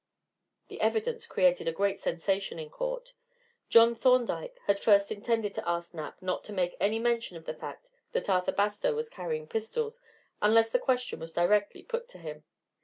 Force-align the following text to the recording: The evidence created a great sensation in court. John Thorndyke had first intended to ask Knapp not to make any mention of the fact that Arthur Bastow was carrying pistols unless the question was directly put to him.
The 0.69 0.81
evidence 0.81 1.27
created 1.27 1.67
a 1.67 1.71
great 1.71 1.99
sensation 1.99 2.57
in 2.57 2.71
court. 2.71 3.13
John 3.69 3.93
Thorndyke 3.93 4.57
had 4.65 4.79
first 4.79 5.11
intended 5.11 5.53
to 5.53 5.69
ask 5.69 5.93
Knapp 5.93 6.19
not 6.23 6.43
to 6.45 6.53
make 6.53 6.75
any 6.79 6.97
mention 6.97 7.37
of 7.37 7.45
the 7.45 7.53
fact 7.53 7.87
that 8.13 8.27
Arthur 8.27 8.51
Bastow 8.51 8.95
was 8.95 9.09
carrying 9.11 9.45
pistols 9.45 9.99
unless 10.41 10.71
the 10.71 10.79
question 10.79 11.19
was 11.19 11.33
directly 11.33 11.83
put 11.83 12.07
to 12.07 12.17
him. 12.17 12.43